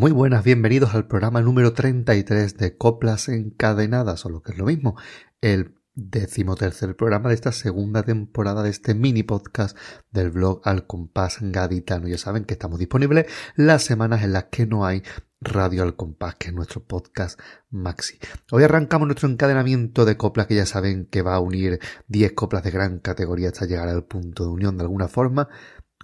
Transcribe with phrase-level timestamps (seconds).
[0.00, 4.64] muy buenas, bienvenidos al programa número 33 de Coplas Encadenadas, o lo que es lo
[4.64, 4.96] mismo,
[5.42, 9.76] el decimotercer programa de esta segunda temporada de este mini podcast
[10.10, 12.08] del blog Al Compás Gaditano.
[12.08, 13.26] Ya saben que estamos disponibles
[13.56, 15.02] las semanas en las que no hay
[15.42, 18.18] Radio Al Compás, que es nuestro podcast maxi.
[18.52, 22.64] Hoy arrancamos nuestro encadenamiento de coplas que ya saben que va a unir 10 coplas
[22.64, 25.50] de gran categoría hasta llegar al punto de unión de alguna forma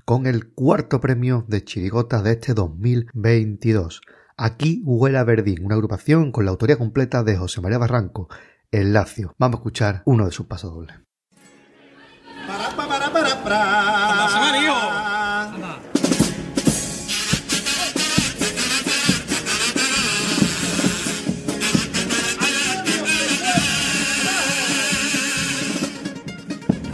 [0.07, 4.03] con el cuarto premio de chirigotas de este 2022.
[4.37, 8.29] Aquí huele a Verdín, una agrupación con la autoría completa de José María Barranco,
[8.71, 9.35] el Lacio.
[9.37, 10.97] Vamos a escuchar uno de sus pasos dobles.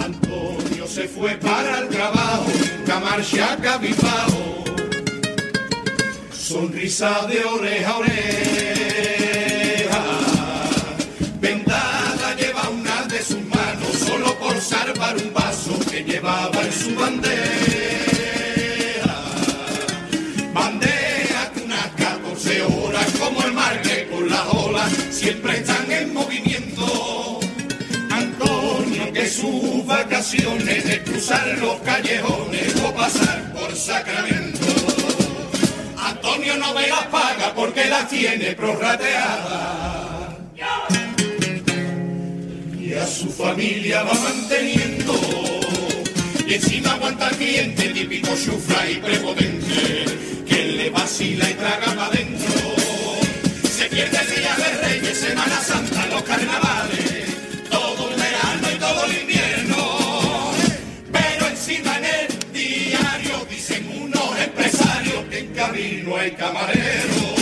[0.01, 1.72] Antonio se fue para
[3.13, 4.65] marcha cabizbajo,
[6.33, 10.03] sonrisa de oreja a oreja.
[11.39, 16.95] Vendada lleva una de sus manos solo por salvar un vaso que llevaba en su
[16.95, 19.17] bandera.
[20.55, 26.15] Bandera que unas 14 horas como el mar que con las olas siempre están en
[26.15, 26.72] movimiento
[30.23, 34.61] de cruzar los callejones o pasar por Sacramento.
[35.99, 40.37] Antonio no me las paga porque las tiene prorrateadas.
[42.79, 45.13] Y a su familia va manteniendo.
[46.47, 50.05] Y encima aguanta al cliente típico chufra y prepotente
[50.47, 52.77] que le vacila y traga para adentro.
[53.69, 57.02] Se pierde el día de Reyes, Semana Santa, los carnavales
[61.65, 67.42] Encima en el diario dicen unos empresarios que en camino hay camareros.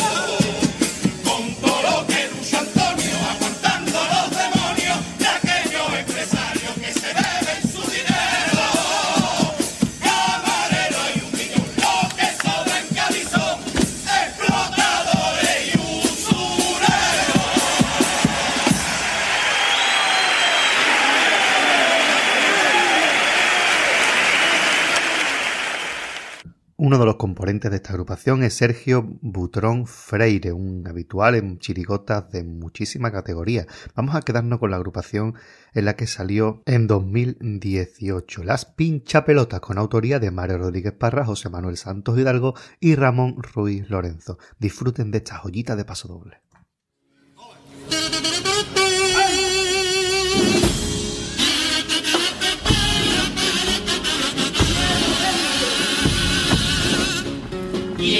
[27.68, 33.66] De esta agrupación es Sergio Butrón Freire, un habitual en chirigotas de muchísima categoría.
[33.94, 35.34] Vamos a quedarnos con la agrupación
[35.74, 41.50] en la que salió en 2018, Las Pinchapelotas, con autoría de Mario Rodríguez Parra, José
[41.50, 44.38] Manuel Santos Hidalgo y Ramón Ruiz Lorenzo.
[44.58, 46.40] Disfruten de esta joyita de paso doble.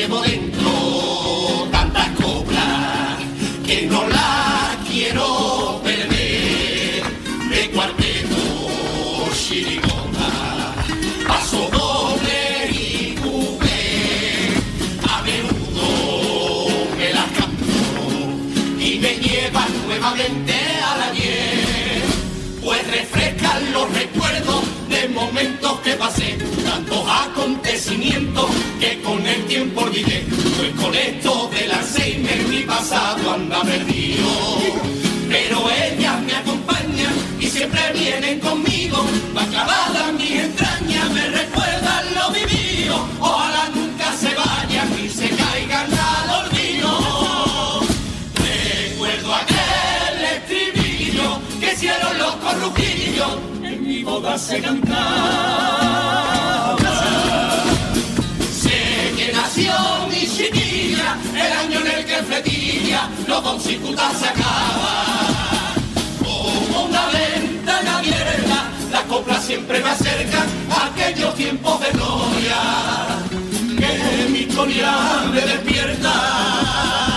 [0.00, 0.70] Llevo dentro
[1.70, 3.18] tantas coplas
[3.66, 7.02] que no la quiero perder.
[7.50, 8.42] De cuarteto,
[9.34, 10.30] chirigota,
[11.28, 14.54] paso doble y cubé.
[15.06, 20.54] A menudo me las canto y me llevan nuevamente
[20.90, 22.02] al ayer.
[22.62, 24.64] Pues refrescan los recuerdos
[25.00, 28.46] de momentos que pasé, tantos acontecimientos
[28.78, 30.26] que con el tiempo olvidé,
[30.58, 34.28] pues con esto del Alzheimer mi pasado anda perdido.
[35.28, 38.98] Pero ellas me acompañan y siempre vienen conmigo,
[39.36, 41.69] va clavada mis entrañas, me recuerdan
[54.02, 55.96] boda se cantaba.
[58.62, 59.72] Sé que nació
[60.08, 65.74] mi chiquilla, el año en el que fletilla, los dos se acaba.
[66.18, 72.60] Como una ventana abierta, la copla siempre me acerca a aquellos tiempos de gloria.
[73.78, 74.92] Que mi historia
[75.32, 77.09] me despierta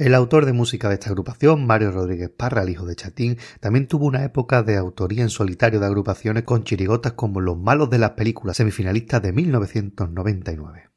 [0.00, 3.86] El autor de música de esta agrupación, Mario Rodríguez Parra, el hijo de Chatín, también
[3.86, 7.98] tuvo una época de autoría en solitario de agrupaciones con chirigotas como Los malos de
[7.98, 10.89] las películas, semifinalistas de 1999.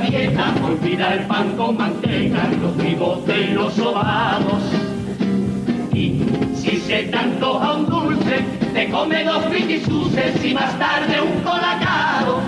[0.00, 4.62] Dieta, olvida el pan con manteca, los bigotes los sobados.
[5.92, 6.22] Y
[6.54, 12.40] si se te antoja un dulce, te come dos fritisuces y más tarde un colacao.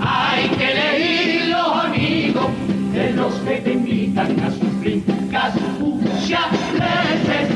[0.00, 2.46] Hay que elegir los amigos
[2.92, 7.48] de los que te invitan a sus fincas muchas veces,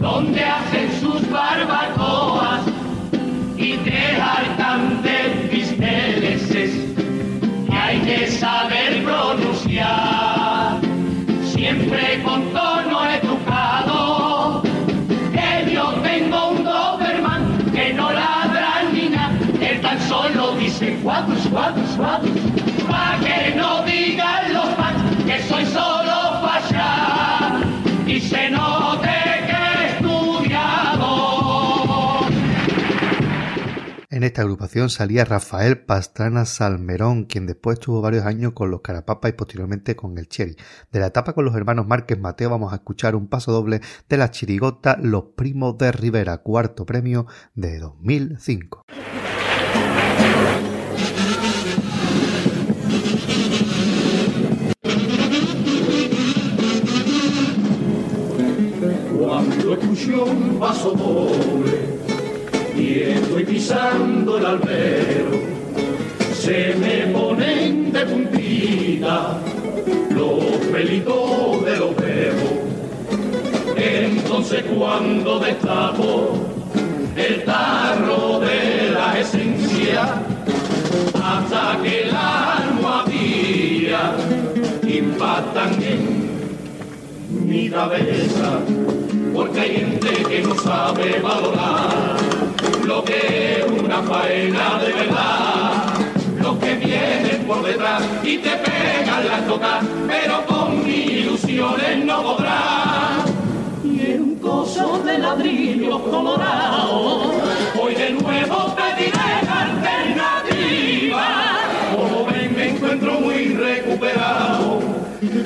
[0.00, 2.62] donde hacen sus barbacoas
[3.56, 4.16] y te
[8.20, 10.78] que que saber pronunciar,
[11.42, 14.62] siempre con tono educado.
[15.32, 21.46] Que yo tengo un Doberman que no ladra ni nada, él tan solo dice cuadros,
[21.50, 22.38] cuadros, cuadros,
[22.88, 27.60] pa' que no digan los fans que soy solo falla
[28.06, 29.19] y se note
[34.20, 39.30] En esta agrupación salía Rafael Pastrana Salmerón, quien después estuvo varios años con los Carapapa
[39.30, 40.56] y posteriormente con el Cherry.
[40.92, 43.80] De la etapa con los hermanos Márquez Mateo vamos a escuchar un paso doble
[44.10, 47.24] de la chirigota Los Primos de Rivera, cuarto premio
[47.54, 48.84] de 2005.
[59.16, 61.99] Cuando paso doble
[63.00, 65.30] y estoy pisando el albero,
[66.34, 69.38] se me ponen de puntita
[70.10, 72.52] los pelitos de los dedos.
[73.76, 76.34] Entonces cuando destapo
[77.16, 80.22] el tarro de la esencia,
[81.24, 84.14] hasta que la almohadilla
[84.86, 88.60] impactan en mi cabeza,
[89.32, 92.19] porque hay gente que no sabe valorar
[92.90, 95.94] lo que es una faena de verdad.
[96.42, 103.30] Los que vienen por detrás y te pegan la toca, pero con ilusiones no podrás.
[103.84, 107.30] Y en un coso de ladrillo colorado,
[107.80, 109.30] hoy de nuevo pediré
[109.64, 111.26] alternativa.
[111.94, 114.80] Como me encuentro muy recuperado.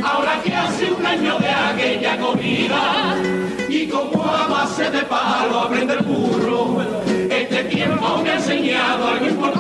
[0.03, 3.17] Ahora que hace un año de aquella comida
[3.69, 7.04] y como a base de palo aprende el burro,
[7.85, 9.54] tiempo me ha enseñado.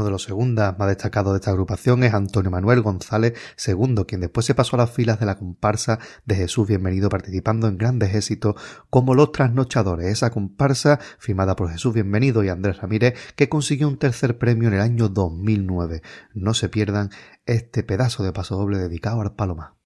[0.00, 3.34] Uno de los segundas más destacados de esta agrupación es Antonio Manuel González
[3.66, 7.68] II, quien después se pasó a las filas de la comparsa de Jesús Bienvenido, participando
[7.68, 8.54] en grandes éxitos
[8.88, 13.98] como Los Trasnochadores, esa comparsa firmada por Jesús Bienvenido y Andrés Ramírez, que consiguió un
[13.98, 16.00] tercer premio en el año 2009.
[16.32, 17.10] No se pierdan
[17.44, 19.76] este pedazo de paso doble dedicado al Paloma.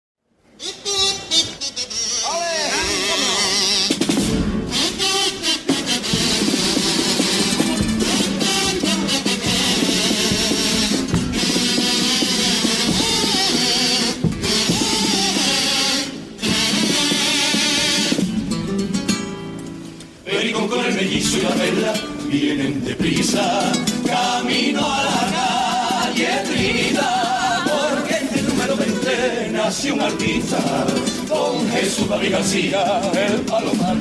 [32.15, 33.97] David García, el palomar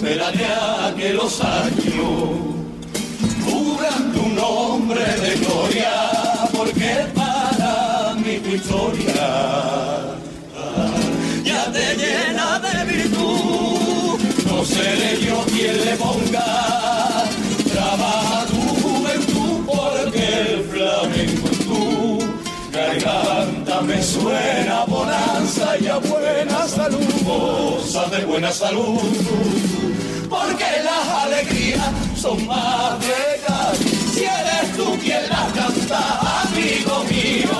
[0.00, 0.46] de la de
[0.88, 2.30] aquellos años.
[3.44, 5.92] Cubran tu nombre de gloria,
[6.56, 9.20] porque para mí tu historia
[11.44, 14.18] ya te llena de virtud.
[14.46, 17.24] No seré yo quien le ponga
[17.70, 22.18] trabaja tu juventud, porque el flamenco en tu
[22.72, 24.86] garganta me suena
[25.68, 29.00] bonanza y a buena salud, cosa de buena salud.
[30.28, 33.78] Porque las alegrías son más bellas
[34.12, 37.58] si eres tú quien las canta, amigo mío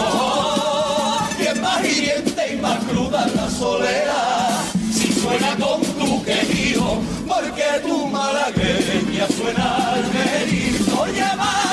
[1.39, 4.61] bien más hiriente y más cruda la soledad.
[4.93, 10.09] Si suena con tu querido, porque tu malagueña suena al.
[11.09, 11.68] Lleva candel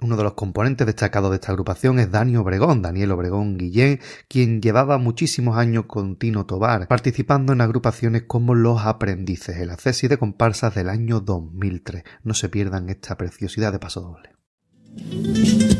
[0.00, 4.60] uno de los componentes destacados de esta agrupación es Dani Obregón, Daniel Obregón Guillén, quien
[4.62, 10.18] llevaba muchísimos años con Tino Tobar, participando en agrupaciones como Los Aprendices, el accesi de
[10.18, 12.04] comparsas del año 2003.
[12.22, 15.75] No se pierdan esta preciosidad de paso doble.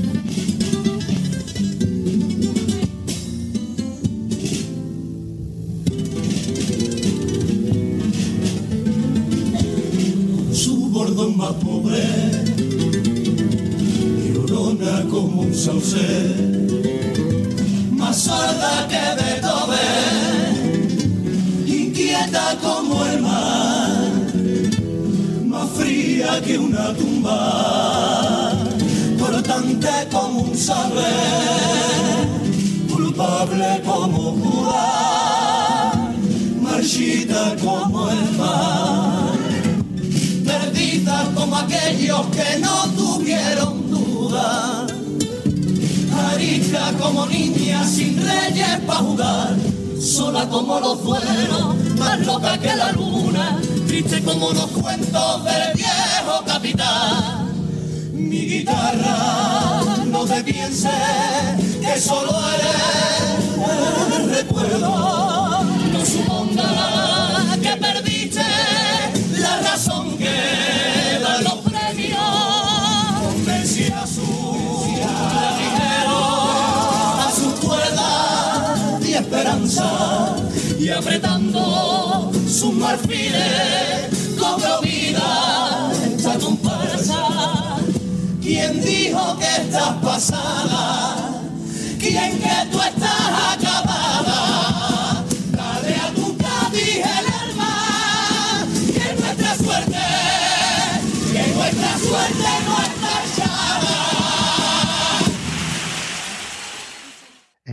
[15.57, 15.97] Sauce,
[17.91, 20.53] más sorda que Beethoven,
[21.67, 24.13] inquieta como el mar,
[25.47, 28.53] más fría que una tumba,
[29.19, 31.07] cortante como un saber,
[32.93, 35.97] culpable como Judas,
[36.61, 38.96] marchita como el mar,
[48.57, 49.57] reyes para jugar,
[50.01, 56.45] sola como los duelos, más loca que la luna, triste como los cuentos del viejo
[56.47, 57.53] capitán.
[58.13, 60.91] Mi guitarra, no te pienses
[61.81, 65.56] que solo eres el recuerdo,
[80.79, 84.09] y apretando sus marfiles
[84.39, 87.77] cobro vida esta comparsa.
[88.43, 91.41] ¿Quién dijo que estás pasada?
[91.99, 93.26] ¿Quién que tú estás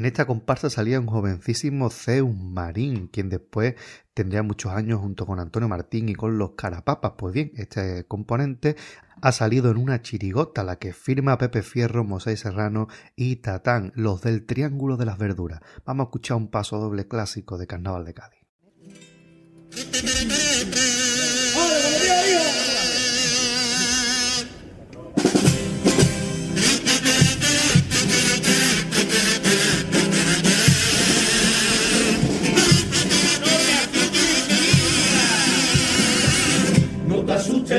[0.04, 3.76] En esta comparsa salía un jovencísimo Zeus Marín, quien después
[4.14, 7.14] tendría muchos años junto con Antonio Martín y con los Carapapas.
[7.18, 8.76] Pues bien, este componente
[9.22, 14.22] ha salido en una chirigota, la que firma Pepe Fierro, Mosé Serrano y Tatán, los
[14.22, 15.62] del Triángulo de las Verduras.
[15.86, 18.42] Vamos a escuchar un paso doble clásico de Carnaval de Cádiz.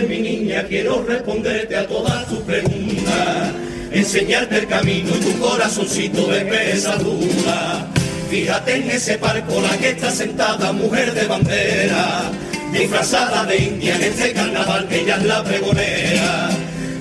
[0.03, 3.53] Mi niña, quiero responderte a todas tus preguntas,
[3.93, 7.87] enseñarte el camino y tu corazoncito de pesadura.
[8.29, 12.23] Fíjate en ese parco, la que está sentada, mujer de bandera,
[12.73, 16.51] disfrazada de india en este carnaval, que ella es la pregonera.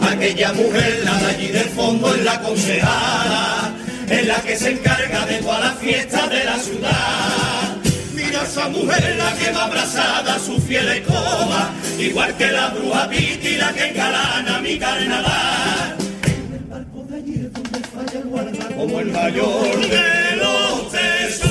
[0.01, 3.73] Aquella mujer, la de allí del fondo, es la concejala,
[4.09, 7.72] es la que se encarga de toda la fiesta de la ciudad
[8.43, 13.73] esa mujer la que va abrazada su fiel coma, igual que la bruja Piti la
[13.73, 15.97] que engalana mi carnaval.
[18.75, 21.45] Como el mayor de los tesoros.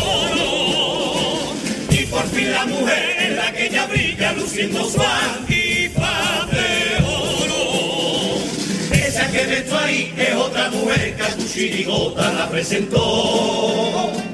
[1.91, 8.39] Y por fin la mujer en la que ella brilla luciendo su antifaz de oro.
[8.93, 14.32] Esa que ves ahí es otra mujer que a tu chirigota la presentó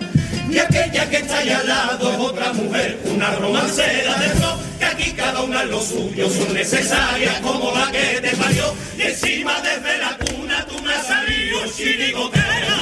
[0.59, 4.85] y aquella que está allá al lado es otra mujer, una romancera de rock, que
[4.85, 9.99] aquí cada una lo suyo, son necesarias como la que te parió, y encima desde
[9.99, 12.77] la cuna tú me has salido chirigotera.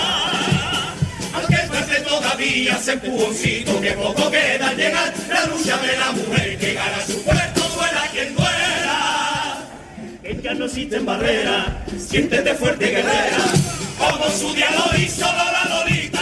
[1.34, 6.58] Aunque fuerte todavía ese empujoncito que poco queda al llegar, la lucha de la mujer
[6.58, 9.58] que gana su puesto, duela quien duela.
[10.24, 13.44] Ella no existe en barrera, siéntete fuerte guerrera,
[13.98, 16.15] como su día lo hizo la Lolita,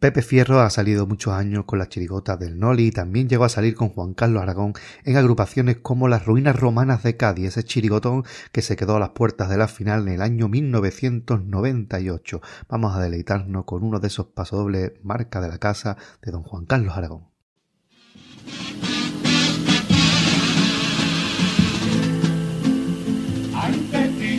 [0.00, 3.50] Pepe Fierro ha salido muchos años con las chirigotas del Noli y también llegó a
[3.50, 4.72] salir con Juan Carlos Aragón
[5.04, 9.10] en agrupaciones como las Ruinas Romanas de Cádiz, ese chirigotón que se quedó a las
[9.10, 12.40] puertas de la final en el año 1998.
[12.70, 16.64] Vamos a deleitarnos con uno de esos pasodobles marca de la casa de don Juan
[16.64, 17.28] Carlos Aragón.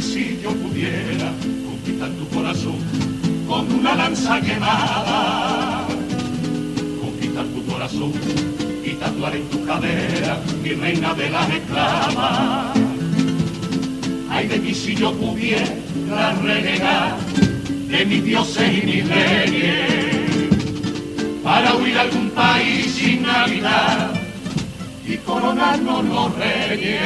[0.01, 1.32] si yo pudiera
[1.63, 3.11] conquistar tu corazón
[3.82, 5.88] una lanza quemada.
[7.02, 8.14] Conquistar tu corazón
[8.86, 12.78] y tatuar en tu cadera mi reina de las esclavas.
[14.30, 17.18] Ay de mí si yo pudiera renegar
[17.90, 20.50] de mis dioses y mis reyes,
[21.44, 24.12] para huir a algún país sin Navidad
[25.08, 27.02] y coronarnos los reyes,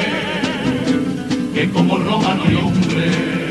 [1.54, 3.45] que como Roma no hay hombre,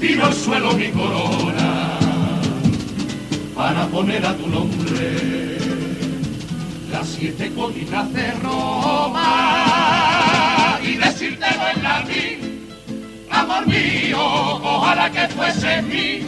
[0.00, 1.98] tiro al suelo mi corona
[3.54, 5.58] para poner a tu nombre.
[6.92, 9.18] Las siete colinas de Roma
[10.82, 12.68] y decírtelo en latín,
[13.30, 16.22] amor mío, ojalá que fuese mi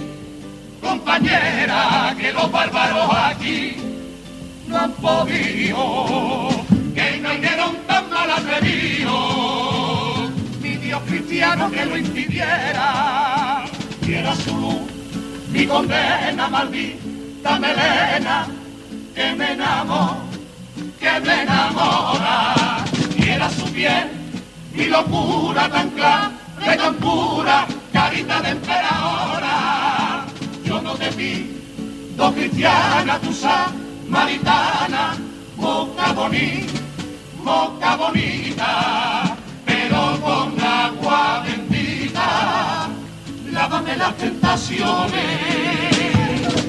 [0.80, 3.76] compañera, que los bárbaros aquí
[4.66, 6.48] no han podido,
[6.94, 13.49] que no hay Nerón tan mal atrevido, mi Dios cristiano que lo impidiera,
[14.14, 14.82] era su luz,
[15.52, 18.46] mi condena maldita melena,
[19.14, 20.30] que me enamoró
[21.00, 22.84] que me enamora
[23.16, 24.10] y su piel
[24.72, 26.30] mi locura tan clara,
[26.76, 30.26] tan pura, carita de emperadora.
[30.64, 33.30] Yo no te pido cristiana, tu
[34.08, 35.16] maritana,
[35.56, 36.80] boca bonita,
[37.42, 41.49] boca bonita, pero con agua bendita,
[43.70, 45.14] lávame las tentaciones.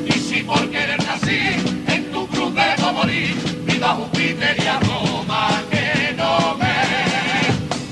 [0.06, 1.40] Y si por querer nací
[1.88, 3.36] en tu cruz debo morir,
[3.82, 6.76] Júpiter y a Roma que no me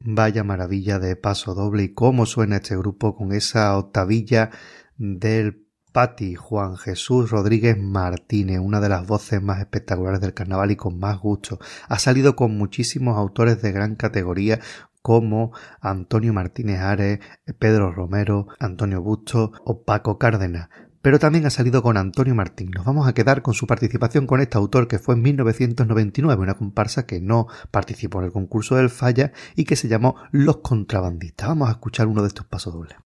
[0.00, 4.50] Vaya maravilla de paso doble y cómo suena este grupo con esa octavilla
[4.96, 10.76] del Pati Juan Jesús Rodríguez Martínez, una de las voces más espectaculares del carnaval y
[10.76, 11.58] con más gusto.
[11.88, 14.60] Ha salido con muchísimos autores de gran categoría
[15.02, 17.20] como Antonio Martínez Ares,
[17.58, 20.68] Pedro Romero, Antonio Busto o Paco Cárdenas
[21.02, 22.70] pero también ha salido con Antonio Martín.
[22.74, 26.58] Nos vamos a quedar con su participación con este autor que fue en 1999, una
[26.58, 31.48] comparsa que no participó en el concurso del Falla y que se llamó Los Contrabandistas.
[31.48, 32.98] Vamos a escuchar uno de estos pasodobles.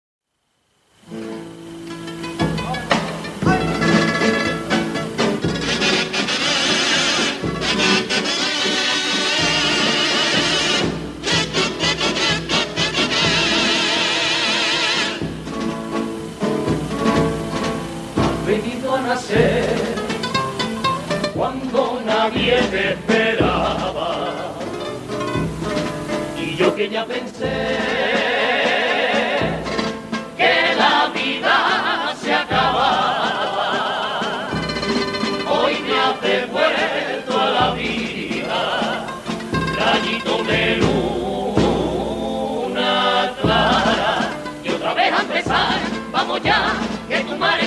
[45.12, 45.81] A empezar,
[46.12, 46.72] vamos ya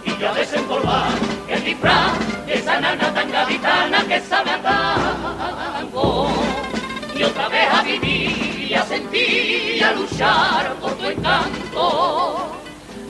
[0.05, 1.11] Y ya desempolvar
[1.49, 2.13] el disfraz
[2.47, 6.29] esa nana tan gaditana que sabe a tango.
[7.15, 12.51] Y otra vez a vivir y a sentir y a luchar por tu encanto.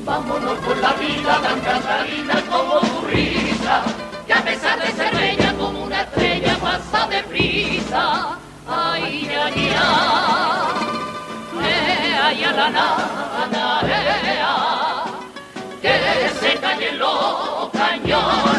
[0.05, 3.83] Vámonos por la vida tan cantarina como tu risa.
[4.27, 10.05] Que a pesar de ser bella como una estrella pasa deprisa ay, ay, ay
[12.37, 13.81] y a la nada,
[15.81, 15.94] que
[16.40, 18.54] se caen los cañones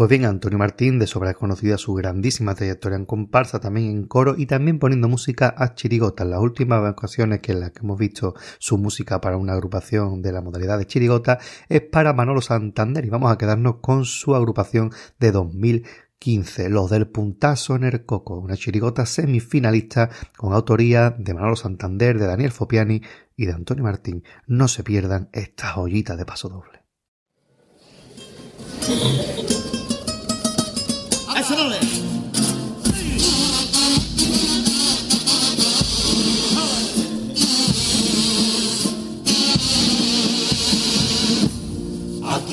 [0.00, 4.34] Pues bien, Antonio Martín, de sobra conocida su grandísima trayectoria en comparsa, también en coro
[4.34, 6.24] y también poniendo música a chirigota.
[6.24, 10.22] En las últimas ocasiones que en las que hemos visto su música para una agrupación
[10.22, 14.34] de la modalidad de chirigota es para Manolo Santander y vamos a quedarnos con su
[14.34, 20.08] agrupación de 2015, Los del Puntazo en el Coco, una chirigota semifinalista
[20.38, 23.02] con autoría de Manolo Santander, de Daniel Fopiani
[23.36, 24.24] y de Antonio Martín.
[24.46, 26.80] No se pierdan esta joyita de paso doble.
[31.50, 31.62] Aquí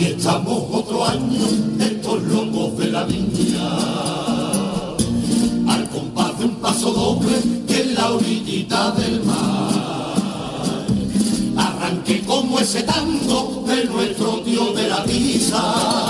[0.05, 1.45] estamos otro año,
[1.79, 3.69] estos locos de la viña,
[5.67, 10.87] al compás de un paso doble que en la orillita del mar.
[11.55, 16.06] Arranqué como ese tango de nuestro tío de la risa.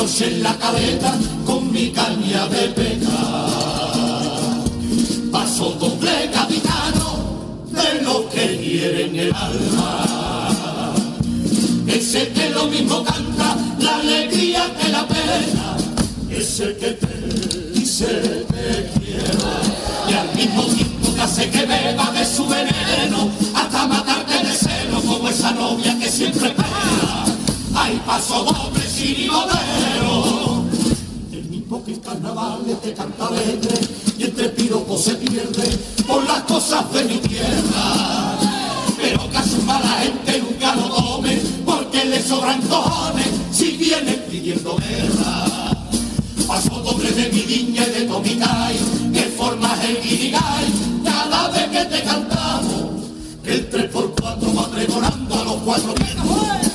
[0.00, 1.12] En la cabeza
[1.44, 3.18] con mi caña de peca.
[5.32, 10.94] Paso doble capitano de los que quieren el alma.
[11.88, 15.76] Ese que lo mismo canta la alegría que la pena.
[16.30, 19.48] Ese que te dice te quiero
[20.08, 23.30] y al mismo tiempo hace que beba de su veneno
[27.88, 30.62] Hay paso doble modelo.
[31.32, 33.74] El mismo que en carnavales te canta alegre
[34.18, 35.66] y entre piropos se pierde
[36.06, 38.36] por las cosas de mi tierra.
[38.94, 44.22] Pero que a su mala gente nunca lo tome porque le sobran cojones si vienen
[44.30, 45.46] pidiendo guerra.
[46.46, 48.76] Paso doble de mi niña y de Tomicay,
[49.14, 50.66] que formas el guirigay
[51.02, 53.06] cada vez que te cantamos.
[53.42, 56.67] Que el 3x4 va pregonando a los cuatro vientos.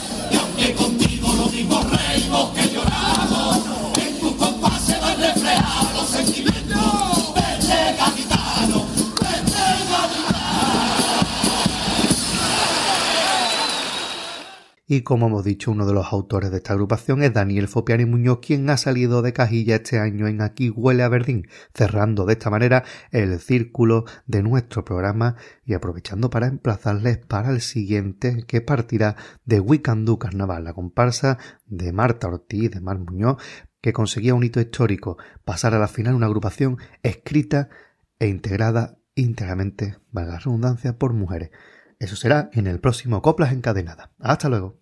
[14.86, 18.40] Y como hemos dicho, uno de los autores de esta agrupación es Daniel Fopiani Muñoz,
[18.42, 22.50] quien ha salido de cajilla este año en Aquí huele a Verdín, cerrando de esta
[22.50, 29.16] manera el círculo de nuestro programa y aprovechando para emplazarles para el siguiente que partirá
[29.46, 33.38] de Wicandú Carnaval, la comparsa de Marta Ortiz, de Mar Muñoz,
[33.80, 37.70] que conseguía un hito histórico, pasar a la final una agrupación escrita
[38.20, 41.52] e integrada íntegramente, valga la redundancia, por mujeres.
[42.04, 44.10] Eso será en el próximo Coplas Encadenadas.
[44.20, 44.76] Hasta luego.